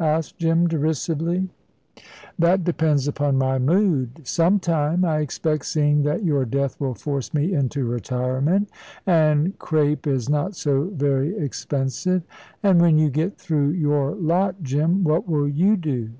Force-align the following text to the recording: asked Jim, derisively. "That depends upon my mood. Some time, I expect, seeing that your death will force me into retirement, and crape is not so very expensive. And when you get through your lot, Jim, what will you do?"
asked 0.00 0.36
Jim, 0.38 0.66
derisively. 0.66 1.48
"That 2.36 2.64
depends 2.64 3.06
upon 3.06 3.38
my 3.38 3.60
mood. 3.60 4.22
Some 4.26 4.58
time, 4.58 5.04
I 5.04 5.20
expect, 5.20 5.66
seeing 5.66 6.02
that 6.02 6.24
your 6.24 6.44
death 6.44 6.80
will 6.80 6.94
force 6.94 7.32
me 7.32 7.54
into 7.54 7.84
retirement, 7.84 8.70
and 9.06 9.56
crape 9.60 10.04
is 10.08 10.28
not 10.28 10.56
so 10.56 10.90
very 10.92 11.36
expensive. 11.38 12.24
And 12.60 12.80
when 12.80 12.98
you 12.98 13.08
get 13.08 13.36
through 13.36 13.68
your 13.68 14.16
lot, 14.16 14.64
Jim, 14.64 15.04
what 15.04 15.28
will 15.28 15.46
you 15.46 15.76
do?" 15.76 16.10